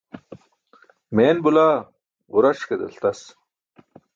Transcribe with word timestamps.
Meen 1.15 1.37
bulaa 1.43 1.77
ġuraṣ 2.31 2.59
ke 2.67 2.75
daltas. 2.79 3.21